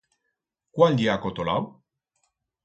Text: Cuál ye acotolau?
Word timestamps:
Cuál 0.75 0.95
ye 1.01 1.11
acotolau? 1.17 1.61